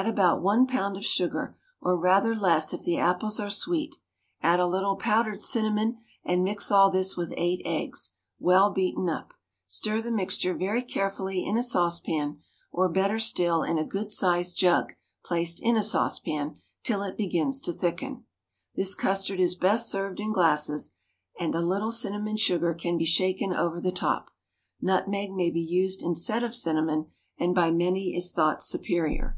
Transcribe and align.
Add 0.00 0.06
about 0.08 0.40
one 0.40 0.66
pound 0.66 0.96
of 0.96 1.04
sugar, 1.04 1.58
or 1.82 1.98
rather 1.98 2.34
less 2.34 2.72
if 2.72 2.82
the 2.82 2.96
apples 2.96 3.38
are 3.38 3.50
sweet; 3.50 3.96
add 4.40 4.58
a 4.58 4.66
little 4.66 4.96
powdered 4.96 5.42
cinnamon, 5.42 5.98
and 6.24 6.42
mix 6.42 6.70
all 6.70 6.90
this 6.90 7.18
with 7.18 7.34
eight 7.36 7.60
eggs, 7.66 8.12
well 8.38 8.70
beaten 8.70 9.10
up; 9.10 9.34
stir 9.66 10.00
the 10.00 10.10
mixture 10.12 10.54
very 10.54 10.80
carefully 10.82 11.44
in 11.44 11.58
a 11.58 11.62
saucepan, 11.62 12.38
or 12.72 12.88
better 12.88 13.18
still 13.18 13.62
in 13.62 13.76
a 13.78 13.84
good 13.84 14.10
sized 14.10 14.56
jug 14.56 14.94
placed 15.22 15.60
in 15.62 15.76
a 15.76 15.82
saucepan, 15.82 16.56
till 16.82 17.02
it 17.02 17.18
begins 17.18 17.60
to 17.60 17.72
thicken. 17.72 18.24
This 18.76 18.94
custard 18.94 19.40
is 19.40 19.54
best 19.56 19.90
served 19.90 20.18
in 20.18 20.32
glasses, 20.32 20.94
and 21.38 21.54
a 21.54 21.60
little 21.60 21.92
cinnamon 21.92 22.38
sugar 22.38 22.72
can 22.72 22.96
be 22.96 23.04
shaken 23.04 23.52
over 23.52 23.80
the 23.82 23.92
top. 23.92 24.30
Nutmeg 24.80 25.32
may 25.32 25.50
be 25.50 25.60
used 25.60 26.02
instead 26.02 26.42
of 26.42 26.54
cinnamon, 26.54 27.08
and 27.38 27.54
by 27.54 27.70
many 27.70 28.16
is 28.16 28.32
thought 28.32 28.62
superior. 28.62 29.36